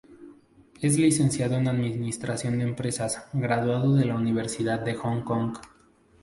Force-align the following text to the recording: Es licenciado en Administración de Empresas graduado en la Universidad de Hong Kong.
Es 0.81 0.97
licenciado 0.97 1.57
en 1.57 1.67
Administración 1.67 2.57
de 2.57 2.63
Empresas 2.63 3.27
graduado 3.33 3.99
en 3.99 4.07
la 4.07 4.15
Universidad 4.15 4.79
de 4.79 4.95
Hong 4.95 5.21
Kong. 5.21 5.57